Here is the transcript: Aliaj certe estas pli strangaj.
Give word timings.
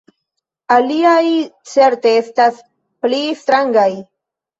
Aliaj 0.75 1.25
certe 1.71 2.13
estas 2.21 2.57
pli 3.05 3.21
strangaj. 3.43 3.87